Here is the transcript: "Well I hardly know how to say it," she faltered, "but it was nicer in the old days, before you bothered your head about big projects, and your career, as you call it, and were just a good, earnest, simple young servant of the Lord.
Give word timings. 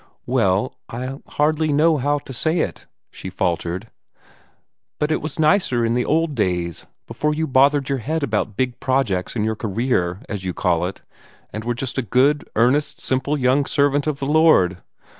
"Well 0.25 0.73
I 0.89 1.19
hardly 1.27 1.71
know 1.71 1.97
how 1.99 2.17
to 2.17 2.33
say 2.33 2.57
it," 2.61 2.87
she 3.11 3.29
faltered, 3.29 3.91
"but 4.97 5.11
it 5.11 5.21
was 5.21 5.37
nicer 5.37 5.85
in 5.85 5.93
the 5.93 6.05
old 6.05 6.33
days, 6.33 6.87
before 7.05 7.35
you 7.35 7.45
bothered 7.45 7.87
your 7.87 7.99
head 7.99 8.23
about 8.23 8.57
big 8.57 8.79
projects, 8.79 9.35
and 9.35 9.45
your 9.45 9.55
career, 9.55 10.21
as 10.27 10.43
you 10.43 10.55
call 10.55 10.87
it, 10.87 11.03
and 11.53 11.63
were 11.63 11.75
just 11.75 11.99
a 11.99 12.01
good, 12.01 12.49
earnest, 12.55 12.99
simple 12.99 13.37
young 13.37 13.67
servant 13.67 14.07
of 14.07 14.17
the 14.17 14.25
Lord. 14.25 14.81